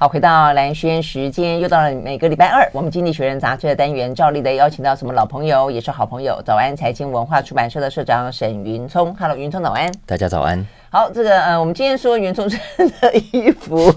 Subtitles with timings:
[0.00, 9.12] 好，回到蓝轩时间，又到了每个礼拜二，我们《经济学人》杂志的单元，照例的邀请到什么老朋友，也是好朋友，早安财经文化出版社的社长沈云聪。
[9.16, 9.92] Hello，云聪早安。
[10.06, 10.64] 大家早安。
[10.90, 12.62] 好，这个呃，我们今天说云聪穿
[13.00, 13.92] 的衣服，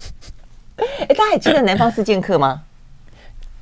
[0.80, 2.62] 哎，大家还记得南方四剑客吗？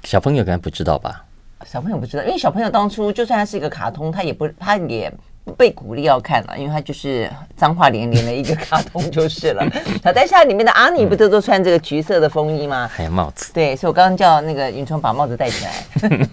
[0.05, 1.25] 小朋友可能不知道吧？
[1.67, 5.13] 小朋友不知道，因为小朋友当初就算他是一个卡通，他也不，他也。
[5.45, 9.63] 不被鼓励要看了，因为它就是脏话连连的一个卡通就是了。
[10.03, 12.89] 好，但是它里面的阿尼不都都穿这个橘色的风衣吗？
[12.93, 13.53] 还有帽子。
[13.53, 15.73] 对，所以我刚刚叫那个云聪把帽子戴起来。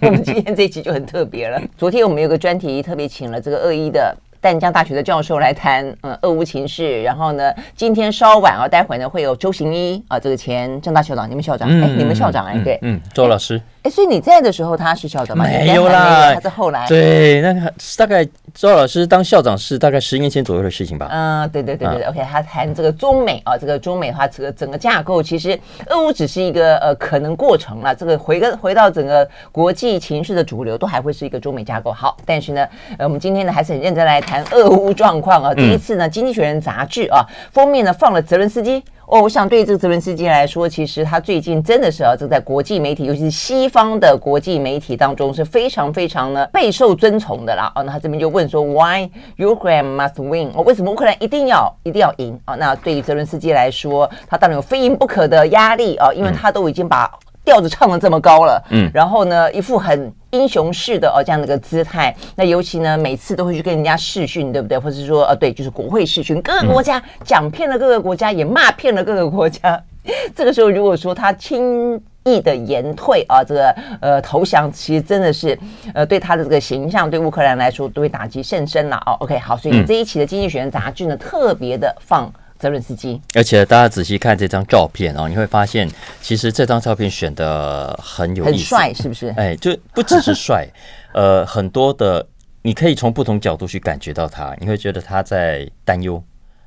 [0.02, 1.60] 我们今天这一集就很特别了。
[1.76, 4.16] 昨天我们有个专题，特别请了这个二一的。
[4.40, 7.00] 淡江大学的教授来谈，嗯，俄乌情势。
[7.04, 15.44] 然后呢，今天稍晚啊，待会呢会有周行一啊，这个前政大校长，你们校长，哎、嗯，你们校长哎，对，嗯，周老师，哎，所以你在的时候他是校长吗？
[15.44, 16.86] 没有啦，他是后来。
[16.88, 21.08] 对，那个大概周老师当校长是大概十年前左右的事情吧。
[21.10, 27.94] 嗯，对对对对、啊、OK，他谈这个中美啊，这个中美的话，这个整个架构，其实俄乌只是一个呃可能过程了。
[27.94, 31.92] 这个回个回到整个国际情势的主流，都还会是一个中美架构。
[31.92, 32.66] 好，但是呢，
[32.98, 35.12] 呃，我们今天呢还是很认真来谈俄乌状。
[35.12, 38.80] 状况啊，第一次呢，《经济学人》杂志啊封面呢放了泽伦斯基
[39.12, 47.70] 哦，我想对于这个泽伦斯基来说，其实他最近真的是啊，这在国际媒体，尤其是西方的国际媒体当中是非常非常呢备受尊崇的啦。
[47.74, 50.50] 哦，那他这边就问说，Why Ukraine must win？
[50.54, 52.56] 哦，为什么乌克兰一定要一定要赢哦？
[52.56, 57.10] 那对于泽伦斯基来说，他当然有非赢不可的压力啊，因为他都已经把
[57.44, 60.12] 调子唱的这么高了，嗯，然后呢，一副很。
[60.32, 62.16] 英雄式的哦，这样的一个姿态。
[62.36, 64.78] 那尤其呢，每次都会去跟人家试训，对不对？
[64.78, 69.78] 或者是说，呃，对，就是国会试训，各个国家讲骗了各个国家，也骂骗了各个国家。
[70.34, 75.58] 这个时候，如果说他轻易的言退啊，这个呃投降，其实真的是
[75.92, 79.12] 呃对他的这个形象，对乌克兰来说都会打击甚深了哦。
[79.20, 82.32] OK，好，所以这一期的《经济学人》杂志呢，特别的放。
[82.62, 89.34] 泽伦斯基，而且大家仔细看这张照片哦，你会发现，其实这张照片选的很有意思，很帅，是不是？
[89.36, 90.64] 哎，就不只是帅，
[91.12, 92.24] 呃，很多的，
[92.62, 96.22] 你可以从不同角度去感觉到他，你会觉得他在担忧，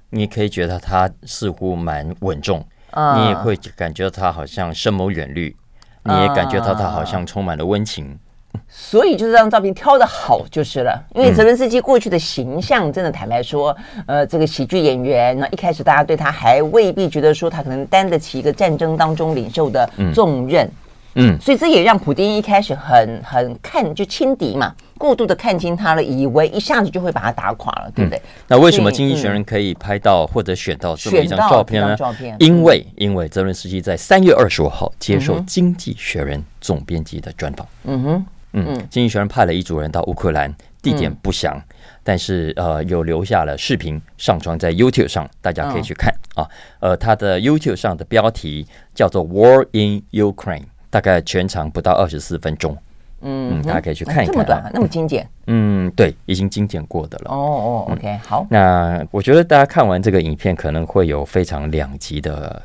[0.10, 2.62] 你也可以觉得他似乎蛮稳重，
[2.92, 5.56] 嗯、你也会感觉到他好像深谋远虑，
[6.04, 8.20] 你也感觉到他好像充满了温情。
[8.68, 20.70] 所以就是这张照片挑得好就是了，因为泽伦斯基过去的形象真的坦白说，呃，这个喜剧演员，那一开始大家对他还未必觉得说他可能担得起一个战争当中领袖的重任，
[21.16, 28.22] 嗯，所以这也让普丁一开始很很看就轻敌嘛，过度的看清他了，以为一下子就会把他打垮了，对不对？
[28.48, 31.98] 那为什么经济学人可以拍到或者选到这么一张照片呢？
[32.40, 38.26] 因为因为泽伦斯基在三月二十五号接受经济学人总编辑的专访，嗯哼。
[38.56, 46.50] 嗯，经济学人派了一组人到乌克兰，地点不详，嗯、但是呃，有留下了视频上传在 YouTube 上，大家可以去看、哦、啊。
[46.80, 52.78] 呃，他的 YouTube 上的标题叫做 “War in Ukraine”，大概全长不到二十四分钟。
[53.22, 54.28] 嗯，嗯，大家可以去看一看。
[54.28, 55.28] 这么短，那么精简？
[55.48, 57.32] 嗯，对，已经精简过的了。
[57.32, 58.48] 哦哦，OK，好。
[58.50, 62.62] 那我觉得大家看完这个影片，可能会有非常两极的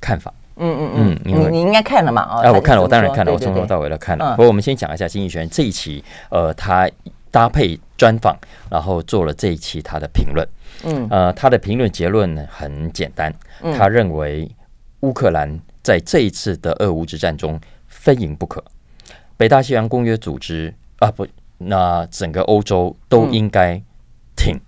[0.00, 0.32] 看法。
[0.56, 2.22] 嗯嗯嗯，你你应该看了嘛？
[2.22, 4.30] 哦、哎，我看了，我当然看了，我从头到尾都看了。
[4.32, 6.88] 不过我们先讲一下《经济学人》这一期，呃，他
[7.30, 8.34] 搭配专访，
[8.70, 10.48] 然后做了这一期他的评论。
[10.84, 13.32] 嗯，呃，他的评论结论呢很简单，
[13.76, 14.50] 他认为
[15.00, 18.64] 乌克兰在这一次的俄乌之战中非赢不可，
[19.36, 21.26] 北大西洋公约组织啊不，
[21.58, 23.80] 那整个欧洲都应该
[24.34, 24.58] 挺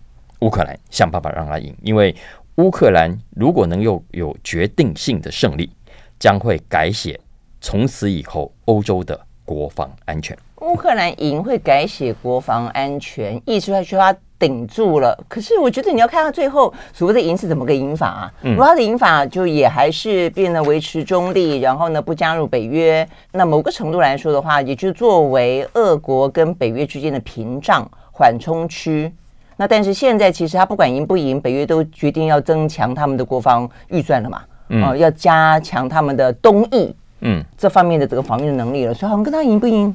[0.40, 2.14] 乌克兰，想办法让他赢，因为
[2.56, 5.70] 乌克兰如果能有有决定性的胜利。
[6.18, 7.18] 将会改写
[7.60, 10.36] 从此以后欧洲的国防安全。
[10.60, 15.16] 乌克兰赢会改写国防安全，意思来说他顶住了。
[15.28, 18.32] 可是我觉得你要看他最后所谓的赢是怎么个赢法啊？
[18.42, 29.12] 如果他的赢法就也还是变得维持中立，然后呢不加入北约，那某个程度来说的话，也就作为俄国跟北约之间的屏障缓冲区。
[29.56, 34.42] 那但是现在其实他不管赢不赢，北约都决定要增强他们的国防预算了嘛。
[34.68, 38.94] 嗯、呃，要加强他们的东翼，嗯，这方面的这个防御的能力了。
[38.94, 39.94] 所以，好像跟他赢不赢，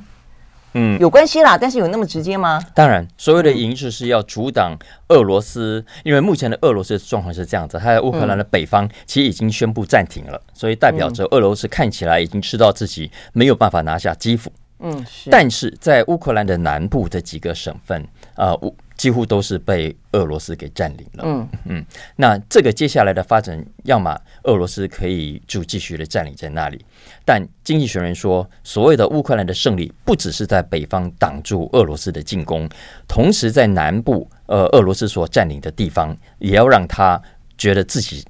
[0.73, 1.57] 嗯，有关系啦。
[1.57, 2.59] 但是有那么直接吗？
[2.73, 4.77] 当然，所谓的赢就是要阻挡
[5.09, 14.51] 俄罗斯，因为目前的俄罗斯状况是这样子：他在乌克兰的北方其实已经宣布暂停了，所以代表着俄罗斯看起来已经知道自己没有办法拿下基辅。
[14.79, 15.29] 嗯，是。
[15.29, 18.01] 但是在乌克兰的南部的几个省份，
[18.35, 18.73] 啊、呃。
[19.03, 21.23] 几乎都是被俄罗斯给占领了。
[21.25, 21.85] 嗯嗯，
[22.15, 26.85] 那这个接下来的发展，要么俄罗斯可以就继续的占领在那里，
[27.25, 32.65] 但经济学人说，所谓的乌克兰的胜利，不只是在北方挡住俄罗斯的进攻，
[33.05, 37.21] 同时在南部，呃，俄罗斯所占领的地方，也要让他
[37.57, 38.23] 觉得自己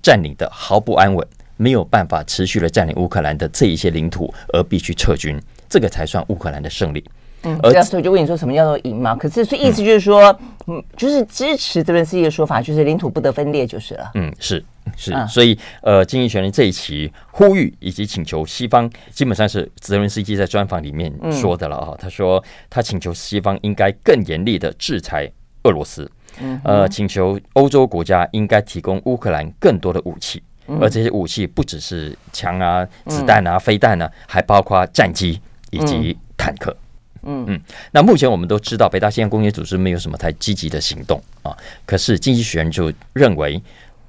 [0.00, 1.26] 占领的毫不安稳。
[1.56, 5.36] 没有办法持续的占领乌克兰的这一些领土而必须撤军，
[5.68, 7.04] 这个才算乌克兰的胜利。
[7.42, 9.16] 嗯，而所以就问你说什么叫做赢嘛？
[9.16, 14.10] 可是所以意思就是说，嗯，就是支持泽伦斯基的说法，就是领土不得分裂就是了。
[14.14, 14.62] 嗯，是
[14.94, 21.94] 是，所以呃，经济学人这一期呼吁以及请求西方，基本上是泽伦斯基在专访里面说的了啊。
[21.98, 25.30] 他说他请求西方应该更严厉的制裁
[25.62, 26.10] 俄罗斯，
[26.40, 30.42] 嗯呃，请求欧洲国家应该提供乌克兰更多的武器，
[30.78, 35.40] 而这些武器不只是枪啊、子弹啊、飞弹啊，还包括战机
[35.70, 36.70] 以及坦克。
[36.70, 36.84] 嗯
[37.22, 37.60] 嗯嗯，
[37.92, 41.54] 那目前我们都知道，北大西洋公约组织没有什么太积极的行动啊。
[41.84, 43.60] 可是经济学人就认为，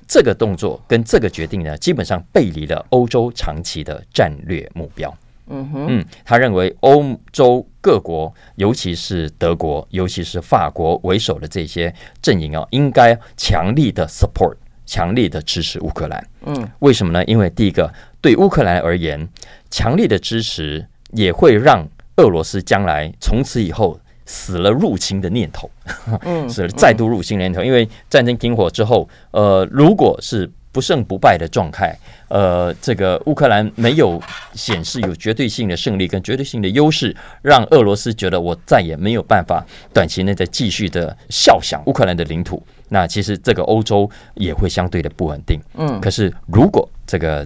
[0.08, 5.13] 这个动作跟这个决定呢，基本上背离了欧洲长期的战略目标。
[5.48, 14.56] 嗯哼，嗯，他认为欧洲各国，尤其是德国，尤其是法国为首的这些阵营啊，应该强力的 support，
[14.86, 16.25] 强力的支持乌克兰。
[16.46, 17.22] 嗯，为什么呢？
[17.25, 19.28] 因为第一个，对乌克兰而言，
[19.69, 21.86] 强力的支持也会让。
[22.22, 25.70] 俄罗斯将来从此以后死了入侵的念头，
[26.48, 27.64] 死了再度入侵的念头。
[27.64, 31.98] 因为战争停火之后，呃，如果是不胜不败的状态，
[32.30, 34.22] 呃，这个乌克兰没有
[34.54, 45.60] 显示有绝对性的胜利跟绝对性的优势，让俄罗斯觉得我再也没有办法短期内再继续的效想乌克兰的领土，那其实这个欧洲也会相对的不稳定。
[45.76, 47.46] 嗯，可是如果这个。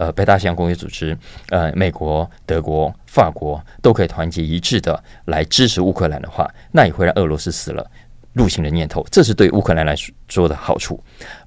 [0.00, 1.14] 呃，北大西洋公约组织，
[1.50, 7.86] 呃，美国、德国、法国都可以团结一致的来支持乌克兰的话，那也会让俄罗斯死了
[8.32, 9.94] 入侵的念头，这是对乌克兰来
[10.26, 10.98] 说的好处。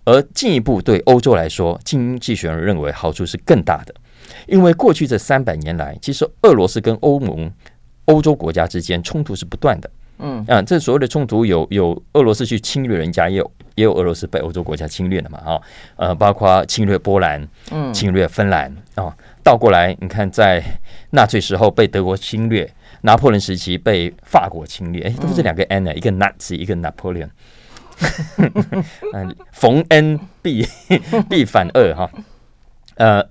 [0.03, 3.95] 而进一步对欧洲来说，经济学人认为好处是更大的，
[4.45, 7.51] 因为过去这三百年来，其实俄罗斯跟欧盟、
[8.05, 9.89] 欧洲国家之间冲突是不断的。
[10.23, 10.43] 嗯。
[10.47, 15.61] 啊，这所谓的冲突有有俄罗斯去侵略人家，也有也有俄罗斯被欧洲国家侵略的嘛，啊，
[15.97, 20.63] 呃，包括侵略波兰，嗯，侵略芬兰啊，倒过来你看，在
[21.11, 22.69] 纳粹时候被德国侵略，
[23.01, 27.29] 拿破仑时期被法国侵略，哎，都是两个 N 的，一个 Nazi，一个 Napoleon，
[29.13, 30.65] 嗯，逢恩必
[31.29, 32.09] 必反恶哈，
[32.95, 33.23] 呃，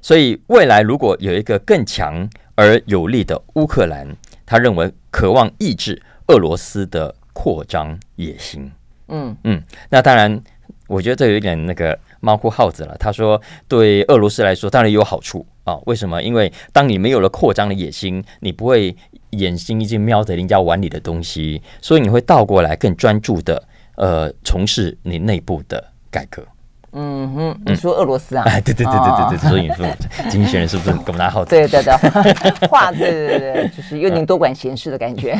[0.00, 4.16] 所以未来如果有一个更强而有力的乌克兰，
[4.46, 6.00] 他认为渴望抑制。
[6.28, 8.70] 俄罗斯的扩张野心，
[9.08, 10.42] 嗯嗯，那当然，
[10.86, 12.96] 我觉得这有一点那个猫哭耗子了。
[12.98, 15.76] 他说，对俄罗斯来说，当然有好处啊。
[15.86, 16.22] 为什么？
[16.22, 18.94] 因为当你没有了扩张的野心，你不会
[19.30, 23.62] 眼睛一直瞄着人家碗里的东西，所以你会倒过来更专注的
[23.96, 26.46] 呃从事你内部的改革。
[27.00, 28.42] 嗯哼，你说俄罗斯啊？
[28.46, 29.70] 哎，对对对对对对，所以
[30.28, 31.44] 经济学人是不是给我们拿好？
[31.44, 31.94] 对对对，
[32.68, 35.38] 话对对对，就是有点 多管闲事的感觉。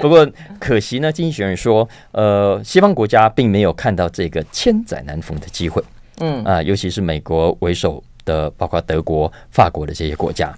[0.00, 0.26] 不过
[0.58, 5.82] 可惜呢，经济学人说，呃，西方国家并没有看到这个千载难逢的机会。
[6.20, 10.54] 嗯啊，尤其是美国为首的，包括德国、法国的这些国家，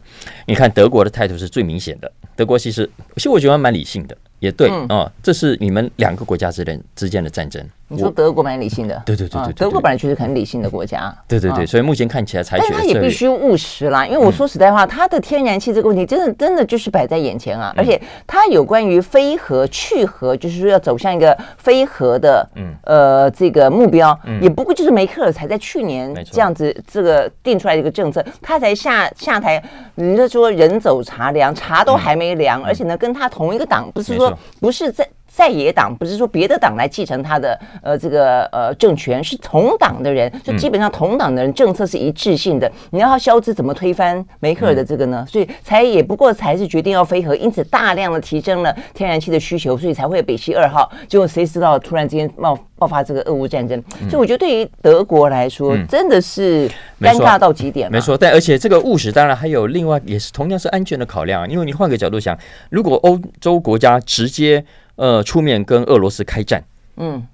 [0.47, 2.11] 你看德国的态度是最明显的。
[2.35, 7.65] 德国其实，其实我觉得蛮理性的，也对啊，这是你们两个国家之间之间的战争。
[7.93, 14.07] 你说德国蛮理性的，对对对对，德国本来就是很理性的国家，对对对，所以目前看起来采取，但他也必须务实啦。
[14.07, 17.73] 因为我说实在话，他的天然气这个问题，真的真的就是摆在眼前啊。
[17.77, 22.73] 而且他有关于非核去核，就是说要走向一个非核的，嗯。
[22.85, 29.63] 呃这个目标，也不过就是梅克尔才在去年这样子这个定出来的一个政策，他才下下台，
[29.95, 35.09] 人家说人走茶凉，茶都还没凉，而且呢，跟他同一个党，不是说不是在。
[35.35, 42.71] 在野党不是说别的党来继承他的呃这个呃政权，是同党的人，就基本上同党的人政策是一致性的。
[42.91, 45.25] 你要肖兹怎么推翻梅克尔的这个呢？
[45.27, 50.91] 所以才也不过才是决定要飞核，因此大量的提升了天然气的需求，所以才会有北溪二号。
[51.09, 53.83] 结果谁知道突然之间冒爆发这个俄乌战争？
[54.11, 56.69] 所以我觉得对于德国来说，真的是
[57.01, 57.91] 尴尬到极点。
[57.91, 62.37] 没错，但而且这个务实当然还有另外也是同样是安全的考量，因为你换个角度想，
[62.69, 64.63] 如果欧洲国家直接
[65.03, 66.65] 呃，出面跟俄罗斯开战，
[66.97, 67.27] 嗯。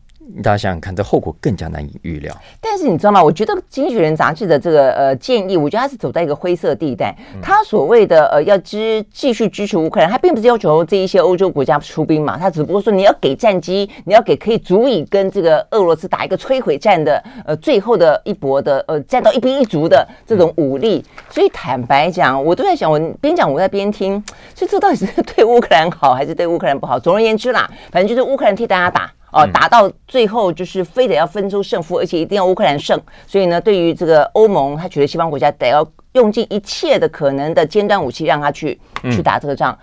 [0.42, 2.34] 大家想想看，这后果更加难以预料。
[2.60, 3.22] 但是你知道吗？
[3.22, 7.16] 我觉得《经济学人》杂志的这个呃建议，我觉得它是走在一个灰色地带。
[7.40, 21.04] 他所谓的呃要支继续支持乌克兰，他并不是要求这一些欧洲国家出兵嘛，他只不过说你要给战机，你要给可以足以跟这个俄罗斯打一个摧毁战的呃最后的一搏的呃战到一兵一卒的这种武力。
[21.30, 24.22] 所以坦白讲，我都在想，我边讲我在边听，
[24.54, 26.98] 所以这到底是对乌克兰好还是对乌克兰不好？
[27.00, 29.10] 总而言之啦，反正就是乌克兰替大家打。
[29.32, 32.98] 哦，打到最后就是非得要分出胜负，而且一定要乌克兰胜。
[33.26, 38.78] 所以呢，对于这个欧盟，他觉得西方国家得要用尽一切的可能的尖端武器让他去
[39.10, 39.78] 去打这个仗。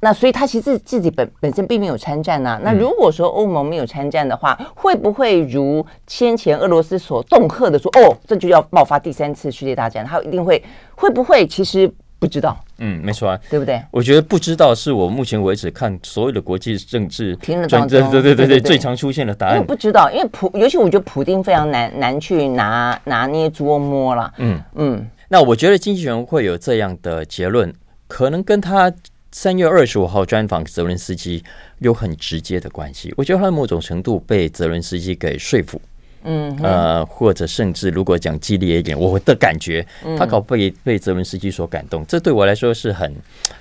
[0.00, 2.60] 那所以他其实自自己本本身并没有参战呐、啊。
[2.62, 10.04] 那如果说欧盟没有参战的话，会不会如先前俄罗斯所恫吓的说，哦，这就要爆发第三次世界大战？
[10.04, 10.62] 他一定会
[10.94, 11.46] 会不会？
[11.46, 11.90] 其实
[12.24, 12.58] 不知道。
[12.78, 13.82] 嗯，没错啊，对不对？
[13.90, 19.56] 我觉得不知道是我目前为止看所有的国际政治评论当中，对对对最常出现的答案。
[19.56, 24.32] 因为不知道，因为普，尤其我觉得普丁非常难难去拿拿捏捉摸了。
[24.38, 25.06] 嗯嗯。
[25.28, 27.72] 那我觉得经济学人会有这样的结论，
[28.08, 28.92] 可能跟他。
[29.36, 31.42] 三月二十五号专访泽伦斯基
[31.80, 35.80] 有很直接的关系，我觉得他某种程度被泽伦斯基给说服。
[36.24, 39.86] 嗯，呃，或者甚至如果讲激烈一点，我的感觉，
[40.18, 43.14] 他搞被被泽文斯基所感动，这对我来说是很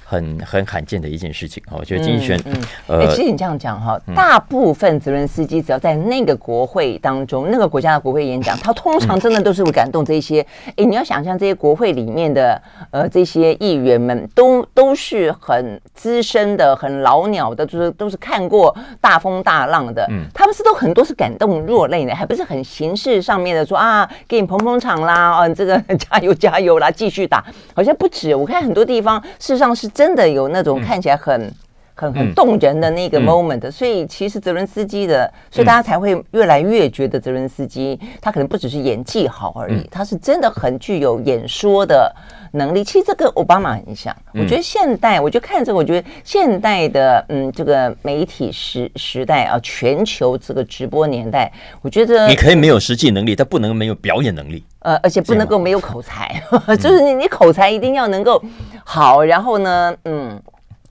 [0.04, 1.62] 很很罕见的一件事情。
[1.72, 2.56] 我觉得经济学，嗯，
[2.88, 10.46] 呃，其实你这样讲哈，大部分泽伦斯基只要在那个国会当中，那个国家的国会演讲，他 通常真的都是会感动这些。
[10.76, 20.06] 哎，你要想象这些国会里面的呃这些议员们，都都是很资深的、很老鸟的，就是都是看过大风大浪的。
[20.10, 22.64] 嗯，他们是都很多是感动落泪的，还不是很。
[22.64, 27.44] 形式上面的说啊，给你捧捧场啦，哦，这个 加油加油啦，继续打，
[27.76, 28.34] 好像不止。
[28.34, 31.54] 我看很多地方，事实上是真的有那种看起来很、嗯、
[31.96, 33.72] 很很动人的那个 moment、嗯。
[33.72, 42.14] 所以其实泽伦斯基的，所以大家才会越来越觉得泽伦斯基他可能不只是演技好而已，他是真的很具有演说的。
[42.56, 56.44] 能力其实这跟奥巴马很像，我觉得现代，我就看这个，我觉得现代的嗯，这个媒体时时代啊，全球这个直播年代，我觉得你可以没有实际能力，但不能没有表演能力，呃，而且不能够没有口才，
[56.80, 58.40] 就是你你口才一定要能够
[58.84, 60.40] 好，然后呢，嗯。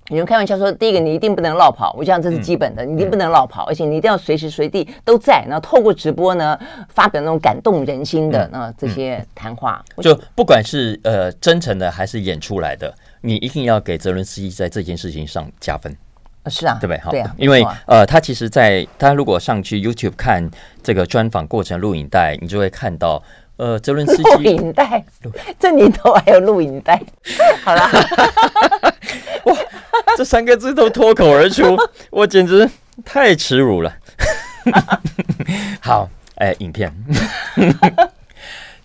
[0.09, 5.45] 有人开玩笑说：“第一个，你一定不能落跑，我想这是基本的，你一定不能落跑，而且你一定要随时随地都在。
[5.49, 15.97] 然后透过直播呢，发表那种感动人心的那这些谈话，就不管是呃真诚的还是演出来的，你一定要给泽伦斯基在这件事情上加分。
[16.47, 16.99] 是啊，对不对？
[16.99, 20.43] 好，对啊，因为呃，他其实在他如果上去 YouTube 看
[20.83, 23.23] 这个专访过程录影带，你就会看到。”
[23.59, 25.05] 呃，泽伦斯基录影带，
[25.61, 27.01] 这里头还有录影带。
[27.63, 27.83] 好了，
[29.45, 29.57] 哇，
[30.17, 31.77] 这三个字都脱口而出，
[32.11, 32.69] 我简直
[33.05, 33.93] 太耻辱了。
[35.81, 36.93] 好，哎、欸，影片。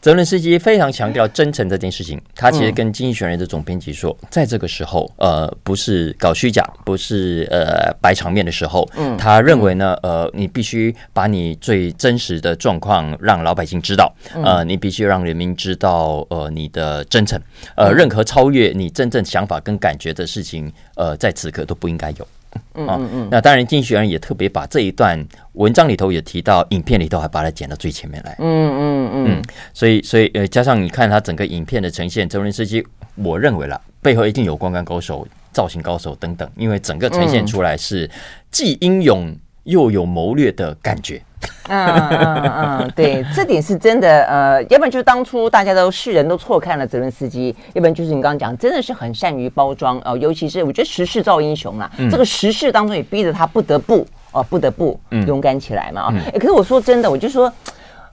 [0.08, 2.18] 泽伦斯基非常强调真诚这件事情。
[2.34, 8.90] 他其实跟《经济学人》的总编辑说，在这个时候，呃，不是搞虚假，不是呃摆场面的时候。
[9.18, 17.38] 他认为呢，呃，你必须把你最真实的状况让老百姓知道，呃，你必须让人民知道，呃，你的真诚。
[17.76, 22.26] 呃，任何超越你真正想法跟感觉的事情，呃，在此刻都不应该有。
[22.74, 25.24] 嗯嗯嗯，那当然，经济学人也特别把这一段
[25.54, 28.36] 文章里头也提到，影片里头还把它剪到最前面来。
[28.40, 32.86] 嗯嗯嗯，所以所以呃，加上你看他整个影片的呈现，泽连斯基，
[33.16, 38.10] 我认为啦，背后一定有光杆高手、造型高手等等，因为整个呈现出来是
[38.52, 41.22] 既英勇又有谋略的感觉。
[41.70, 42.42] 嗯嗯
[42.80, 44.24] 嗯，对，这点是真的。
[44.24, 50.18] 呃，要不然就是当初大家都世人都错看了泽伦斯基，要不然就是你刚刚讲，真的是很善于包装哦、呃。
[50.18, 54.00] 尤其是我觉得时势造英雄啊，嗯、这个时势当中也逼着他不得不
[54.32, 56.40] 哦、呃，不得不勇敢起来嘛啊、嗯欸。
[56.40, 57.52] 可是我说真的，我就说，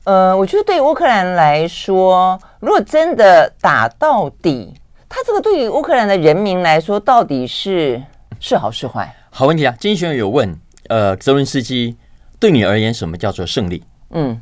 [0.05, 4.75] 呃，我觉得对于乌克兰来说，如果真的打到底，
[5.09, 8.03] 他这个对于乌克兰的人民来说，到底是
[8.41, 9.15] 是好是坏？
[9.31, 9.75] 好问题啊！
[9.79, 10.55] 经济学人有问，
[10.89, 11.97] 呃，泽伦斯基。
[12.45, 13.83] 对你而言，什么叫做胜利？
[14.11, 14.39] 嗯，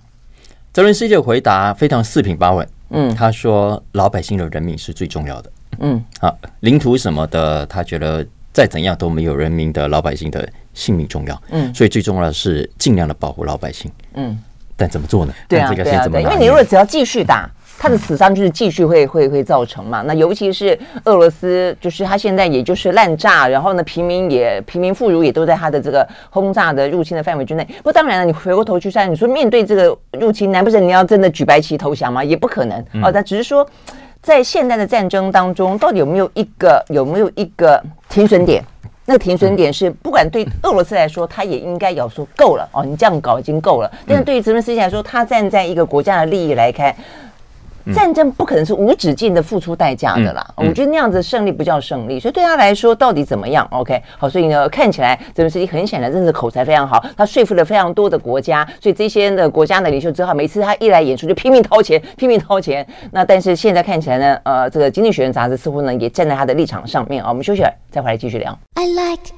[0.73, 2.69] 泽伦斯基的回答非常四平八稳。
[2.91, 5.53] 嗯，他说老百姓的人民是最重要的。
[5.79, 11.43] 嗯，啊，领土什么的，他觉得再怎样都没有人民的老百姓的性命重要。
[11.51, 13.89] 嗯，所以最重要的是尽量的保护老百姓。
[14.15, 14.37] 嗯，
[14.77, 15.33] 但怎么做呢？
[15.49, 16.21] 对啊，这个先怎么？
[16.21, 17.49] 因为你如果只要继续打。
[17.83, 20.05] 他的死伤就是继续会会会造成嘛？
[20.07, 27.67] 那尤其是俄罗斯，就是他现在也就是滥炸，然后呢，平民也平民妇孺也都在他的这个轰炸的入侵的范围之内。
[27.83, 32.23] 不，当然了，你回过头去看，你说面对这个入侵，难不成你要真的举白旗投降吗？
[32.23, 33.11] 也不可能哦。
[33.13, 33.67] 但只是说，
[34.23, 38.65] 在现代的战争当中，到底有没有一个有没有一个停损点？
[39.07, 43.91] 那个停损点是，不管对俄罗斯来说，他也应该要说够了哦，你这样搞已经够了。
[44.07, 46.95] 但是对于泽伦斯基来说，他站在一个国家的利益来看。
[47.95, 62.87] 战争不可能是无止境的付出代价的啦，嗯嗯、我觉得那样子胜利不叫胜利，所以对他来说到底怎么样？OK，好，所以呢，看起来泽伦斯基很显然真的是口才非常好，他说服了非常多的国家，所以这些的国家的领袖之后，每次他一来演出就拼命掏钱，拼命掏钱。
[63.11, 67.29] 那但是现在看起来呢，呃，这个《经济学人》杂志似乎呢也站在他的立场上面啊。
[67.29, 68.59] 我们休息了，再回来继续聊。
[68.75, 69.33] I like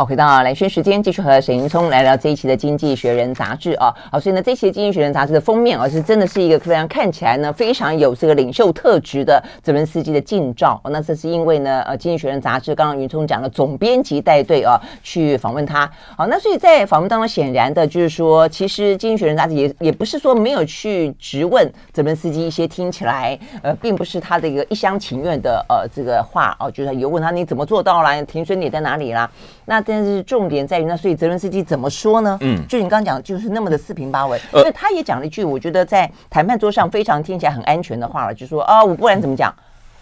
[0.00, 3.94] 好，回到兰萱时间，继续和沈云聪来聊这一期的《经济学人》杂志啊。
[4.10, 10.80] 好，所以呢，这期《经济学人》杂志的封面啊，是真的是一个非常看起来呢非常有这个领袖特质的泽伦斯基的近照。
[10.84, 15.84] 那这是因为呢，呃，《经济学人》杂志刚刚云聪讲了，总编辑带队啊去访问他。
[16.16, 29.30] 好，那所以在访问当中，显然的就是说，其实《经济学人》杂志也也不是说没有去质问泽伦斯基一些听起来呃并不是他的一个一厢情愿的呃这个话哦，就是有问他你怎么做到了，停损点在哪里啦？
[29.70, 32.36] 那但是重点在于，那所以泽伦斯基怎么说呢？
[32.40, 34.36] 嗯，就你刚刚讲，就是那么的四平八稳。
[34.52, 39.54] 因为他也讲了一句，我觉得在谈判桌上非常听起来很安全的话了，就说啊，我不然怎么讲，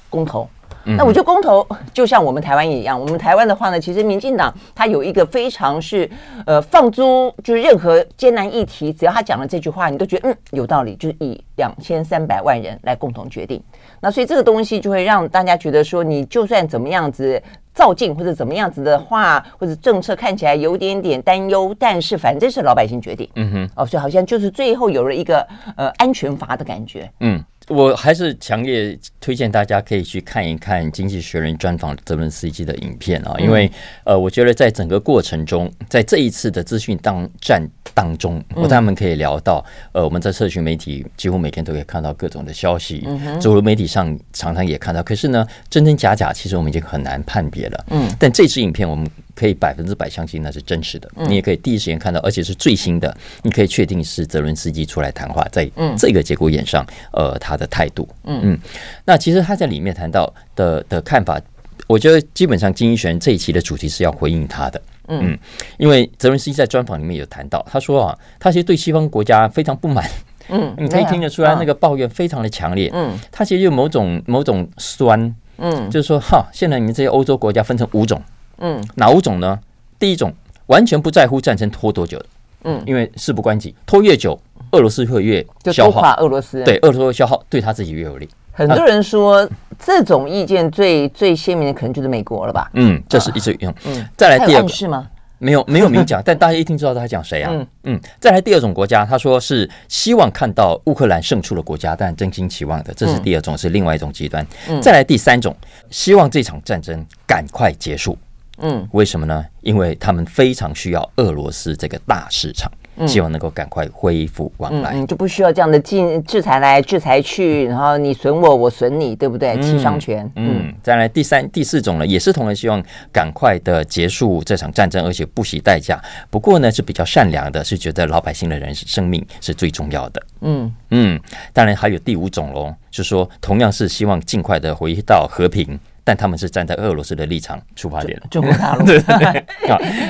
[0.09, 0.49] 公投。
[0.97, 6.09] 那我觉得公投就像我们台湾一样，我们台湾的话呢，其实民进党他有一个非常是
[6.47, 13.63] 呃放租，就是任何艰难议题，只要他讲了这句话，你都觉得嗯有道理，就是以两千三百万人来共同决定。
[14.01, 17.43] 那所以这个东西就会让大家觉得说，你就算怎么样子。
[17.75, 23.31] 造进或者怎么样子的话，或者政策看起来有点点担忧，但是反正是老百姓决定。
[23.37, 27.09] 嗯哼，哦，所以好像就是最后有了一个呃安全阀的感觉。
[27.21, 33.71] 嗯，我还是强烈推荐大家可以去看一看《经济学人》专访泽伦斯基的影片啊，因为
[34.05, 37.63] 呃，我觉得在整个过程中，在这一次的资讯当战
[37.95, 43.07] 当中，我他们可以聊到，呃，我们在社群媒体几乎每天都可以看到各种的消息，
[43.41, 47.85] 主流媒体上常常也看到，可是呢，真真假假，其实我们已经很难判别了。
[47.91, 58.41] 嗯，但这支影片我们可以百分之百相信那是真实的，你也可以第一时间看到，而且是最新的，你可以确定是泽伦斯基出来谈话，在这个节骨眼上，呃，他的态度，嗯。
[58.43, 58.59] 嗯，
[59.05, 61.41] 那其实他在里面谈到的的看法，
[61.87, 65.39] 我觉得基本上金一璇这一期的主题是要回应他的，嗯，
[65.77, 70.05] 因为泽伦斯基在专访里面有谈到，他说啊，他其实对西方国家非常不满，
[70.49, 75.33] 嗯， 你可以听得出来那个抱怨非常的强烈，嗯，他其实有某种某种酸。
[75.61, 78.23] 嗯，就是说，哈，现在你们这些欧洲国家分成五种，
[78.59, 79.59] 嗯，哪五种呢？
[79.99, 80.33] 第一种
[80.67, 82.27] 完全不在乎战争拖多久的，
[82.65, 84.39] 嗯，因为事不关己，拖越久，
[84.73, 88.29] 俄罗斯会越消耗，俄罗斯对俄罗斯消耗对他自己越有利。
[88.53, 89.49] 很多人说
[89.79, 92.69] 这种意见最最鲜明的可能就是美国了吧？
[92.75, 93.73] 嗯，这是一直用。
[93.85, 95.07] 嗯，再来第二个是吗？
[95.41, 97.53] 没有没有明讲， 但大家一听知道他讲谁啊？
[97.53, 104.45] 嗯嗯，再来第二种国家，他说是希望看到乌克兰胜出的国家，但真心期望的，这是第二种，是另外一种极端。
[104.83, 105.57] 再来第三种，
[105.91, 108.19] 希望这场战争赶快结束。
[108.61, 109.45] 嗯，为什么呢？
[109.61, 112.71] 因为他们非常需要俄罗斯这个大市场。
[113.07, 119.57] 希望能够赶快恢复往来，嗯，就不需要这样的禁制裁来制裁去，然后你损我，我损你，对不对？
[119.61, 120.29] 七伤拳。
[120.35, 126.03] 嗯，嗯，再来第三、第四种呢，也是同样希望赶快的结束这场战争，而且不惜代价。
[126.29, 130.21] 不过呢，是比较善良的，是觉得老百姓的人生命是最重要的。
[130.41, 131.21] 嗯嗯，
[131.53, 135.79] 当然还有第五种喽，就是说同样是希望尽快的回到和平。
[136.09, 138.87] 但他们是站在俄罗斯的立场出发点，中国大陆。
[138.87, 138.99] 对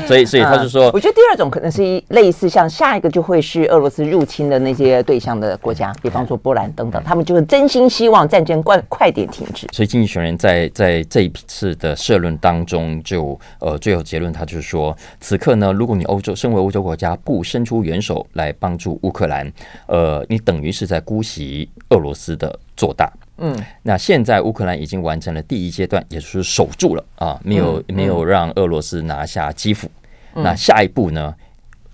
[0.07, 9.67] 所以所以他就说，我觉得第二种可能是类似像下一个就会是俄罗斯入侵的那些对象的国家，比方说波兰等等，他们就是真心希望战争快快点停止。
[9.73, 19.53] 所以经济学人在在这一次的社论当中就呃最后结论，他就是说，此刻呢，如果你欧洲身为欧洲国家不伸出援手来帮助乌克兰，
[19.87, 23.13] 呃，你等于是在姑息俄罗斯的做大。
[23.39, 29.89] 嗯，那现在乌克兰已经完成了第一阶段，也就是守住了啊，没有没有让俄罗斯拿下基辅。
[30.35, 31.35] 那下一步呢？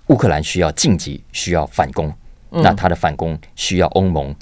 [0.07, 2.13] 乌克兰需要晋级，需要反攻。
[2.49, 4.33] 那他的反攻需要欧盟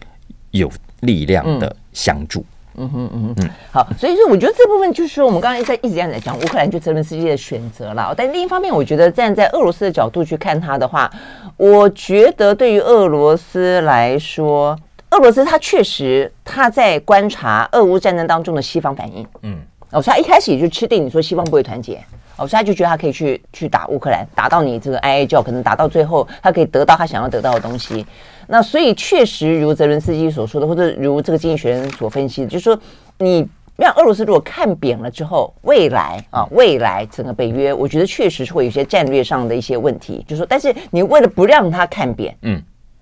[0.51, 0.69] 有
[1.01, 2.45] 力量的相助。
[2.75, 8.13] 嗯哼嗯嗯，好，所以说我觉得这部分就是说，我们刚才在一直这样在讲乌克兰就泽连斯基的选择了。
[8.15, 11.09] 但另一方面，我觉得站在俄罗斯的角度去看他的话，
[11.55, 14.77] 我觉得对于俄罗斯来说。
[15.13, 19.59] 俄罗斯他确实他在观察俄乌战争当中的西方反应，嗯，
[19.91, 22.03] 哦，所以他一开始也就吃定你说西方不会团结，
[22.35, 28.03] 哦，所以他就觉得他可以去去打乌克兰，打到你这个哀哀叫，可能打到最后他可以得到他想要得到的东西。
[28.47, 32.77] 那所以确实如泽伦斯基所说的，或者如这个经济学人所分析的，就是说
[33.19, 40.25] 你让俄罗斯如果看扁了之后，未来啊，未来整个北约，我觉得确实是会有一些战略上的一些问题。
[40.27, 42.59] 就是说，但是你为了不让他看扁，嗯，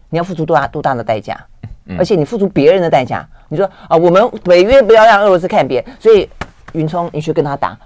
[0.09, 1.39] 你要付出多大多大的代价？
[1.97, 6.29] 而且你付出别人的代价，你说啊，我们北约不要让俄罗斯看扁，所以
[6.73, 7.77] 云聪你去跟他打。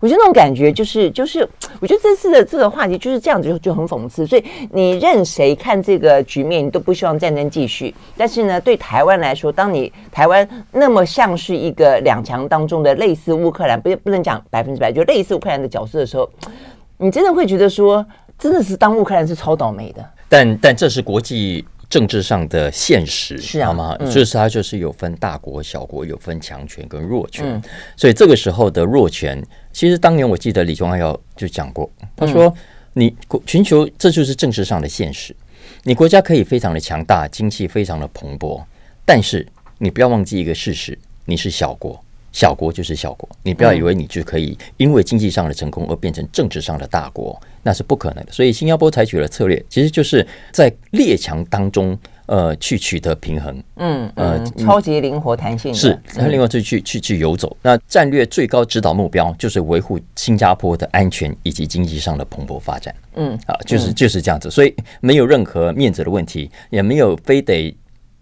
[0.00, 1.46] 我觉得那种感觉就是就是，
[1.80, 4.26] 我觉得这次的这个话题就是这样子就就很讽刺。
[4.26, 7.94] 所以你任谁看这个局面，你都不希望战争继续。
[8.16, 16.30] 但是呢，对台湾来说，当你台湾那么像是一个两强当中的类似乌克兰，不不能讲百分之百，就类似乌克兰的角色的时候，
[16.96, 18.06] 你真的会觉得说，
[18.38, 20.02] 真的是当乌克兰是超倒霉的。
[20.28, 21.66] 但但这是国际。
[21.88, 23.96] 政治上的现实是啊，好吗？
[24.10, 27.62] 就是它就是有分大国小国，有分强权跟弱权，
[27.96, 29.40] 所以这个时候的弱权
[29.72, 32.52] 其实当年我记得李宗翰要就讲过，他说
[32.94, 35.34] ：“你全球这就是政治上的现实，
[35.84, 38.62] 你国家可以非常的强大，经济非常的蓬勃，
[39.04, 39.46] 但是
[39.78, 42.02] 你不要忘记一个事实，你是小国。”
[42.36, 48.30] 小国就是小国，你不要以为你就可以因为经济上的成功而变成政治上的大国，那是不可能的。
[48.30, 53.64] 所以新加坡采取了策略，其实就是在列强当中，呃，去取得平衡。
[53.76, 57.56] 嗯，呃，超级灵活弹性是，他另外就去去去游走。
[57.62, 62.94] 那战略最高指导目标就是维护新加坡的安全以及经济上的蓬勃发展。
[63.14, 67.74] 嗯，啊，就是就是这样子，所以没有任何面子的问题，也没有非得。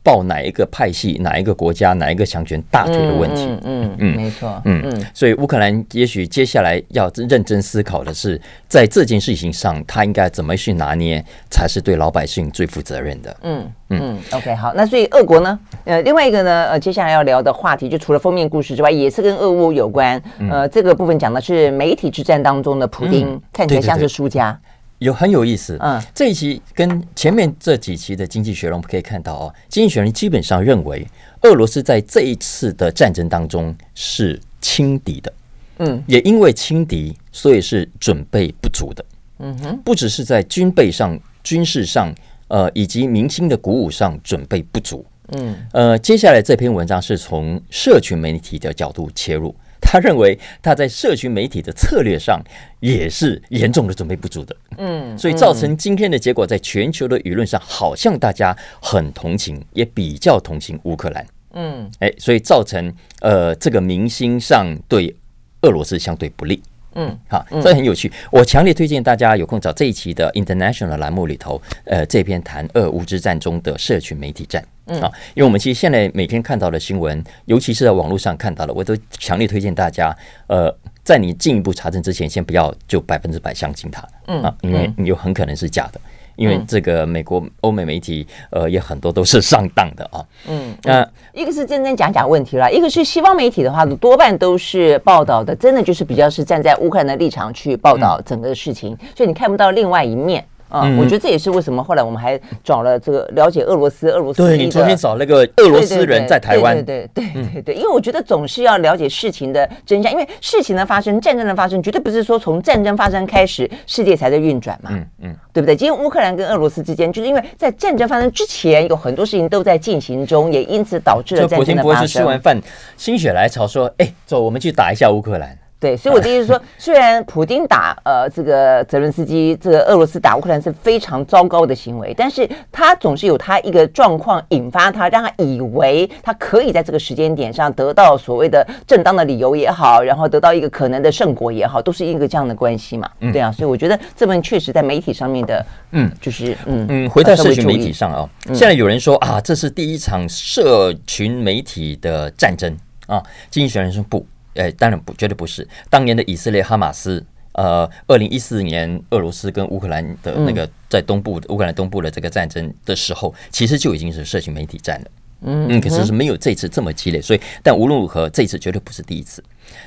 [0.04, 8.38] 抱哪一个派系、哪一个国家、哪一个强权大腿的问题，嗯嗯，嗯，没错，嗯嗯，所以乌克兰也许接下来要认真思考的是，
[8.68, 13.36] 在这件事情上，他应该怎么去拿捏，才是对老百姓最负责任的。
[13.42, 20.20] 嗯嗯，OK，好，那所以俄国呢，呃，另外一个呢，呃，接下来要聊的话题，就除了封面故事之外，也是跟俄乌有关。
[20.50, 24.58] 呃，这个部分讲的是媒体之战当中的普丁，看起来像是输家。
[24.98, 31.06] 有很有意思，嗯，这一期跟前面这几期的《经济学人》我们可以看到哦，《经济学人》基本上认为
[31.42, 35.32] 俄罗斯在这一次的战争当中是轻敌的，
[35.78, 39.04] 嗯，也因为轻敌，所以是准备不足的，
[39.40, 42.14] 嗯哼，不只是在军备上、军事上，
[42.48, 49.54] 呃，以及民心的鼓舞上准备不足，嗯，呃，接下来这篇文章是从社群媒体的角度切入。
[49.84, 52.42] 他认为他在社群媒体的策略上
[52.80, 65.14] 也是严重的准备不足的，嗯，所以造成今天的结果，在全球的舆论上，好像大家很同情，也比较同情乌克兰，嗯，哎，所以造成呃这个明星上对
[65.62, 66.60] 俄罗斯相对不利，
[66.94, 74.64] 嗯，好，这很有趣，我强烈推荐大家有空找这一期的 International 栏目里头，呃，这篇谈俄乌之战中的社群媒体战。
[74.86, 80.14] 嗯，啊，因为我们其实现在每天看到的新闻，尤其是在网络上看到的，我都强烈推荐大家，
[80.46, 86.00] 呃，在你进一步查证之前，先不要就百分之百相信它，嗯啊，因为你有很可能是假的，
[86.36, 100.44] 因为这个美国欧美媒体，呃，也很多都是上当的啊，嗯，那一个是真真假假问题啦，一个是西方媒体的话，多半都是报道的，真的就是比较是站在乌克兰的立场去报道整个事情，所以你看不到另外一面。
[100.82, 104.42] 嗯，我觉得这也是为什么后来我们还找了这个了解俄罗斯，俄罗斯。
[104.42, 106.74] 对，你昨天找那个俄罗斯人在台湾。
[106.84, 114.90] 对对对对对对，因为我觉得总是要了解事情的真相，因为事情的发生，战争的发生，绝对不是说从战争发生开始，世界才在运转嘛。
[114.92, 115.76] 嗯嗯，对不对？
[115.76, 121.76] 今天乌克兰跟俄罗斯之间，就是因为在战争发生之前，有很多事情都在进行中，也因此导致了战争的发生。
[121.76, 122.60] 普京博士吃完饭，
[122.96, 143.06] 心血来潮说：“哎，走，我们去打一下乌克兰。”对，所以我的意思是说， 虽然普京打呃这个泽伦斯基，这个俄罗斯打乌克兰是非常糟糕的行为，但是他总是有他一个状况引发他，让他以为他可以在这个时间点上得到所谓的正当的理由也好，然后得到一个可能的胜果也好，都是一个这样的关系嘛。
[143.30, 152.74] 对啊，所以我觉得这份确实在媒体上面的，嗯，就是嗯嗯，回到社群媒体上啊，现在有人说啊，这是第一场社群媒体的战争
[153.06, 154.24] 啊，经济学人说不。
[154.54, 155.66] 哎，当然不，绝对不是。
[155.88, 165.06] 当年的以色列哈马斯，呃，二零一四年俄罗斯跟乌克兰的那个在东部乌克兰东部的这个战争的时候，其实就已经是社群媒体战了。
[165.46, 167.20] 嗯嗯，可是是没有这次这么激烈。
[167.20, 169.44] 所以，但无论如何，这次绝对不是第一次。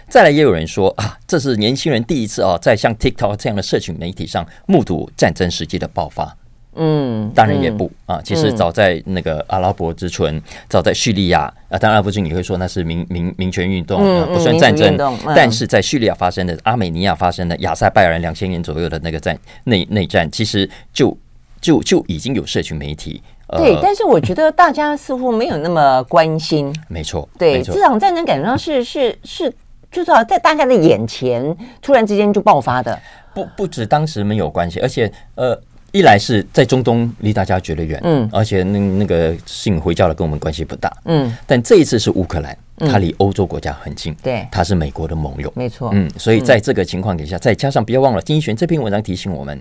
[0.08, 6.38] 再来，也有人说啊，这是年轻人第一次啊，在像 TikTok 这样的社群媒体上目睹战争实际的爆发。
[6.78, 8.22] 嗯，当然也不啊。
[8.24, 14.98] 其实早在那个阿拉伯之春，早在叙利亚啊，当然阿拉伯之春你会说那是民民民权运动，不算战争。
[15.36, 21.18] 但是在叙利亚发生的、阿美尼亚发生的、亚塞拜然两千年左右的那个战内内战，其实就
[21.60, 23.22] 就就已经有社群媒体。
[23.50, 26.74] 对，但是我觉得大家似乎没有那么关心。
[26.88, 29.50] 没错，对，这场战争感觉上是是是，
[29.90, 33.00] 就是在大家的眼前突然之间就爆发的。
[33.34, 35.60] 不不止当时没有关系，而且呃。
[35.92, 49.60] 一来是在中东离大家觉得远，嗯，而且那那个信回教的跟我们关系不大，嗯，但这一次是乌克兰，它离欧洲国家很近，对，它是美国的盟友，没错，嗯，所以在这个情况底下，再加上不要忘了，丁一璇这篇文章提醒我们，